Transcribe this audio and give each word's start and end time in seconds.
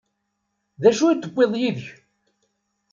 D 0.81 0.83
acu 0.89 1.03
i 1.07 1.15
d-tewwiḍ 1.15 1.53
yid-k? 1.61 1.85